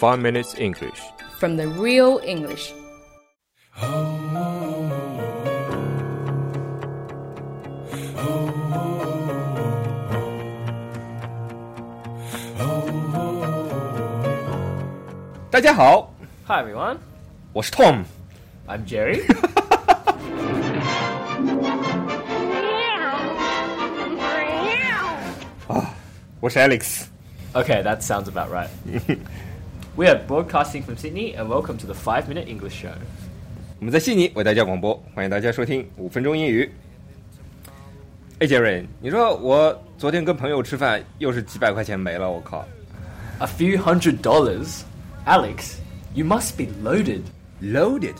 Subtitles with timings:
[0.00, 1.01] Five Minutes English.
[1.39, 2.71] from the real English.
[16.47, 16.97] Hi everyone,
[17.53, 18.03] 我是 Tom。
[18.67, 19.21] I'm Jerry.
[25.69, 25.85] Ah,
[26.39, 27.05] 我是 Alex。
[27.53, 28.69] okay, that sounds about right.
[29.96, 32.92] we are broadcasting from Sydney and welcome to the 5 Minute English Show.
[33.78, 36.70] 我们在悉尼为大家广播，欢迎大家收听五分钟英语。
[38.38, 42.66] 哎，杰瑞，你说我昨天跟朋友吃饭，又是几百块钱没了，我靠
[43.38, 44.80] A few hundred dollars?
[45.26, 45.76] Alex,
[46.14, 47.22] you must be loaded.
[47.62, 48.14] ！Loaded，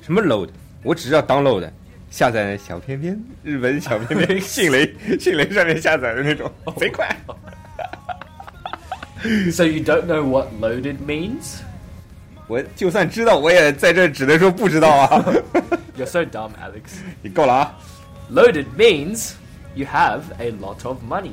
[0.00, 0.48] 什么 load？
[0.82, 1.68] 我只知道 download，
[2.10, 7.08] 下载小片片，日本小片片，迅雷迅雷上面下载的那种，贼快。
[9.52, 11.60] So you don't know what loaded means?
[12.46, 15.24] 我就算知道，我也在这只能说不知道啊。
[15.96, 16.98] You're so dumb, Alex.
[17.22, 17.78] 你够了啊
[18.32, 19.32] Loaded means
[19.74, 21.32] you have a lot of money.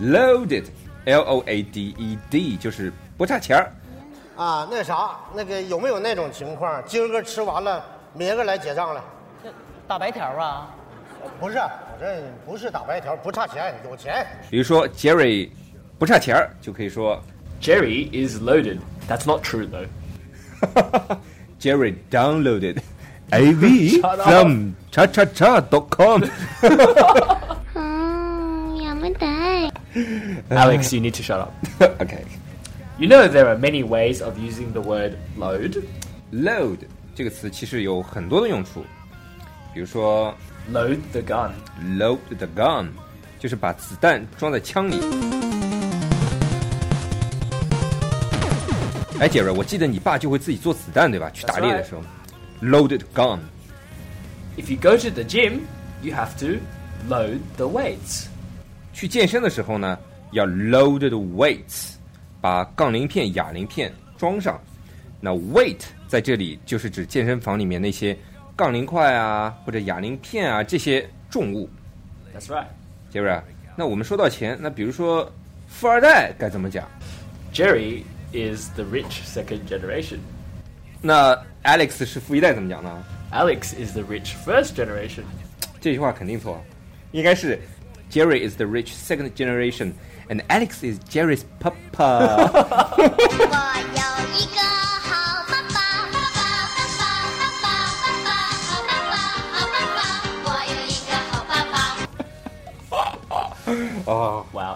[0.00, 3.72] ！Loaded，L O A D E D，就是不差钱儿。
[4.36, 6.82] 啊，那啥，那个有没有那种情况？
[6.86, 7.84] 今儿个吃完了，
[8.14, 9.00] 明儿个来结账来？
[9.86, 10.68] 大白条啊，
[11.38, 14.26] 不是，我这不是打白条，不差钱，有钱。
[14.50, 15.50] 比如说 Jerry
[15.98, 17.22] 不差钱儿，就可以说
[17.60, 18.78] Jerry is loaded.
[19.08, 19.86] That's not true though.
[21.60, 22.78] Jerry downloaded
[23.30, 24.28] AV Shut up.
[24.28, 26.22] from cha cha cha dot com。
[27.74, 29.72] 嗯，やめたい。
[30.50, 31.52] Alex, you need to shut up.
[32.00, 32.26] OK，load、
[32.98, 35.84] You know there are many ways of using the word load.
[37.14, 38.84] 这个词其实有很多的用处，
[39.72, 40.34] 比如说
[40.72, 41.52] Load the gun.
[41.96, 42.88] load the gun，
[43.38, 45.00] 就是把子弹装在枪里。
[49.19, 51.29] 哎，杰瑞，我记得你爸就会自己做子弹，对吧？
[51.31, 52.01] 去打猎的时候
[52.61, 53.37] ，loaded gun。
[54.55, 55.59] If you go to the gym,
[56.01, 56.57] you have to
[57.13, 58.27] load the weights.
[58.93, 59.99] 去健身的时候呢，
[60.31, 61.95] 要 loaded weights，
[62.39, 64.57] 把杠铃片、哑铃片装上。
[65.19, 68.17] 那 weight 在这里就是指健身房里面那些
[68.55, 71.69] 杠铃块啊，或者哑铃片啊这些重物。
[72.33, 72.67] That's right.
[73.09, 73.43] 杰瑞啊，
[73.75, 75.29] 那我们说到钱，那比如说
[75.67, 76.87] 富二代该怎么讲
[77.53, 78.03] ？Jerry
[78.33, 80.19] is the rich second generation.
[81.01, 85.23] 那 Alex 是富一代怎么讲呢？Alex is the rich first generation.
[88.11, 89.93] Jerry is the rich second generation
[90.29, 92.49] and Alex is Jerry's papa.
[92.97, 93.05] 我
[93.93, 94.01] 有
[94.33, 94.59] 一个
[95.03, 95.77] 好爸爸，
[96.11, 97.05] 爸爸爸爸
[97.37, 98.25] 爸爸爸
[98.65, 99.13] 好爸爸
[99.53, 99.97] 好爸爸，
[100.43, 101.73] 我有一个好爸爸。
[104.05, 104.09] 哦
[104.51, 104.73] ，Wow,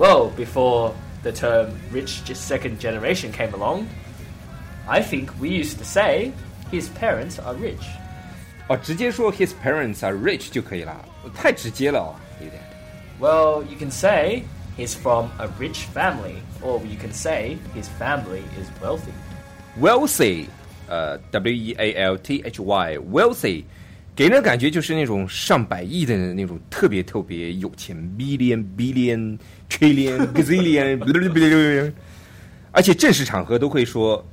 [0.00, 3.86] Well, before the term rich just second generation came along,
[4.88, 6.32] I think we used to say
[6.70, 7.82] his parents are rich.
[8.68, 10.94] 哦，直接说 his parents are rich 就可以了，
[11.34, 12.62] 太直接了哦，有点。
[13.20, 14.42] Well, you can say
[14.76, 19.12] he's from a rich family, or you can say his family is wealthy.
[19.80, 20.46] wealthy，
[20.88, 23.64] 呃，W E A L T H Y，wealthy，
[24.13, 29.37] 给人感觉就是那种上百亿的那种特别特别有钱，billion billion
[29.69, 31.91] trillion gazillion，
[32.71, 34.23] 而且正式场合都会说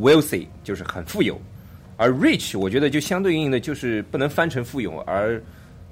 [0.00, 1.40] wealthy，就是很富有，
[1.96, 5.40] 而 rich 我觉得就相对应的就是不能翻成富有，而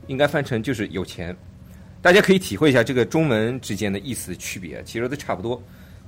[0.09, 1.35] 应该翻成就是有钱。
[2.01, 5.61] 大家可以体会一下这个中文之间的意思区别，其实都差不多。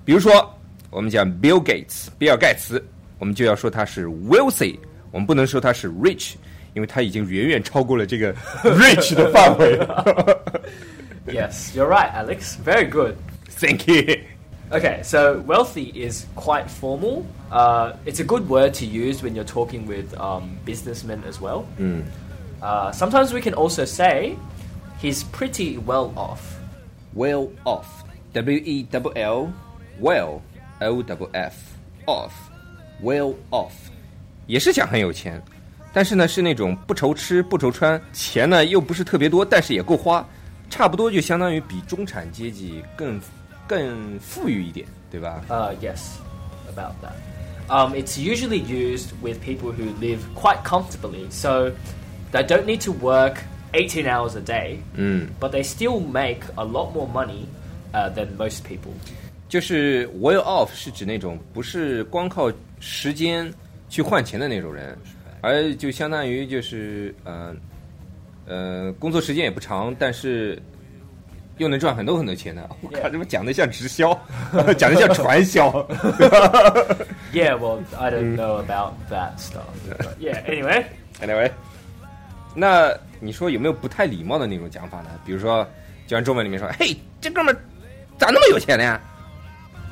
[0.05, 0.53] 比如说，
[0.91, 2.83] 我们讲 Bill Gates，比尔盖茨，
[3.19, 4.77] 我们就要说他是 wealthy，
[5.11, 6.35] 我们不能说他是 rich，
[6.74, 10.42] 因为他已经远远超过了这个 rich 的范围了。
[11.28, 12.56] Yes, you're right, Alex.
[12.64, 13.16] Very good.
[13.50, 14.18] Thank you。
[14.72, 17.26] Okay, so wealthy is quite formal.
[17.52, 21.66] Uh, it's a good word to use when you're talking with um, businessmen as well.
[22.62, 24.36] Uh, sometimes we can also say
[25.00, 26.60] he's pretty well off.
[27.14, 28.04] Well off,
[28.34, 29.54] W E W L,
[30.00, 30.42] well,
[30.82, 31.56] O W F,
[32.08, 32.34] off,
[33.02, 33.72] well off，
[34.48, 35.42] 也是讲很有钱，
[35.94, 40.28] 但是呢是那种不愁吃不愁穿，钱呢又不是特别多，但是也够花，
[40.70, 43.20] 差不多就相当于比中产阶级更
[43.68, 45.42] 更富裕一点，对吧？
[45.50, 46.18] Uh, yes,
[46.70, 47.14] about that.
[47.68, 51.72] Um, it's usually used with people who live quite comfortably, so
[52.32, 53.38] they don't need to work
[53.74, 54.78] 18 hours a day,
[55.40, 57.48] but they still make a lot more money
[57.94, 58.92] uh, than most people.
[59.50, 63.52] 就是 well off 是指那种不是光靠时间
[63.90, 64.96] 去换钱的那种人，
[65.41, 67.57] 而就相当于就是嗯
[68.47, 70.61] 呃，工作时间也不长，但是
[71.59, 72.69] 又能赚很多很多钱的。
[72.83, 74.13] 我靠，怎么讲的像直销，
[74.77, 75.71] 讲的像传销？
[77.33, 79.63] Yeah, well, I don't know about that stuff.
[80.19, 80.85] Yeah, anyway,
[81.21, 81.49] anyway，
[82.57, 85.11] 那你说有没有不太礼貌的那种讲法呢？
[85.25, 85.65] 比如说，
[86.09, 87.57] 就像中文里面说，嘿，这哥们
[88.19, 89.01] 咋那么有钱呢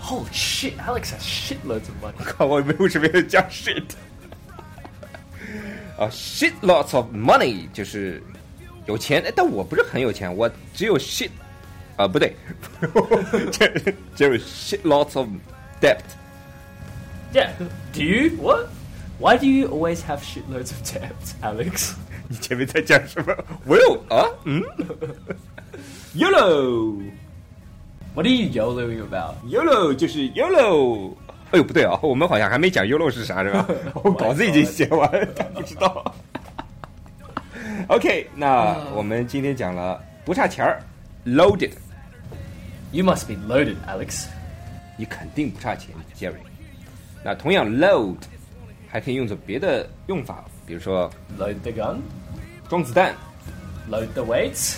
[0.03, 2.15] ？Holy shit, Alex has shitloads of money.
[2.19, 3.85] 我靠，我为什么要加 shit？
[5.98, 8.22] 啊，shit lots of money 就是
[8.88, 11.30] 有钱，哎但我不是很有钱，我只有 shit
[11.96, 12.36] 啊，不对，
[13.52, 13.68] 这
[14.16, 15.28] 只有 shit lots of
[15.82, 16.02] debt。
[17.34, 17.50] Yeah.
[17.94, 18.32] Do you?
[18.42, 18.70] What?
[19.20, 21.94] Why do you always have shitloads of debt, Alex?
[22.28, 23.36] 你前面在讲什么？
[23.68, 24.62] Will 啊，嗯，
[26.16, 27.02] YOLO。
[28.16, 29.36] What are you YOLOing about?
[29.48, 31.16] YOLO 就是 YOLO。
[31.51, 33.67] 哎呦，不对啊，我们好像还没讲 YOLO 是啥，是吧？
[34.05, 36.15] 我稿子已经写完，但不知道。
[37.87, 40.83] OK，那我们今天讲了不差钱儿
[41.25, 44.27] ，loaded，You must be loaded, Alex.
[44.99, 46.35] 你肯定不差钱，Jerry。
[47.25, 48.17] 那同样 load
[48.89, 51.97] 还可以用作别的用法，比如说 Load the gun.
[52.69, 53.15] 装子弹
[53.91, 54.77] ，Load the weights.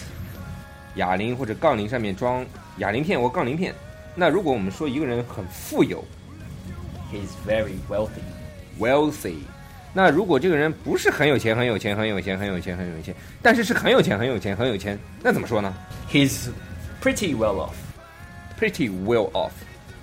[0.94, 2.46] 哑铃或者杠铃上面装
[2.76, 3.75] 哑铃片或杠铃片。
[4.14, 6.05] 那如果我们说一个人很富有
[7.12, 8.22] He's very wealthy.
[8.80, 9.38] ，wealthy，
[9.94, 15.74] 那如果这个人不是很有钱，很有钱，很有钱，很有钱，很有钱，但是是很有钱，很有钱，很有钱，那怎么说呢
[16.12, 16.50] He's
[17.02, 17.75] pretty well off.
[18.60, 19.52] ？Pretty well off。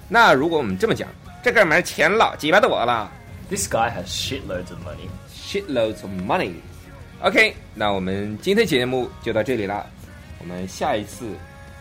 [0.08, 1.08] 那如果我们这么讲，
[1.42, 3.10] 这哥们儿钱老鸡巴多了
[3.50, 5.08] This guy has shitloads of money.
[5.34, 9.84] ，shitloads of money。OK，那我们今天节目就到这里啦。
[10.38, 11.26] 我们下一次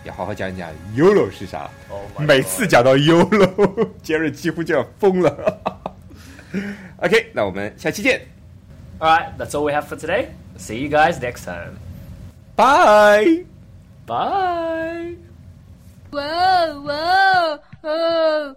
[0.07, 1.69] 要好好讲一讲 YOLO 是啥。
[1.91, 5.61] Oh 每次讲到 YOLO，杰瑞几乎就要疯了。
[6.99, 8.25] OK，那我们下期见
[9.01, 10.29] ，All right, that's all we have for today.
[10.59, 11.77] See you guys next time.
[12.55, 13.45] Bye.。
[14.07, 15.17] Bye.
[16.13, 18.57] 哇哦哇哦哦！